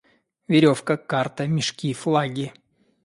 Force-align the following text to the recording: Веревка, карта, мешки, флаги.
Веревка, 0.47 0.95
карта, 0.97 1.45
мешки, 1.47 1.93
флаги. 2.01 2.51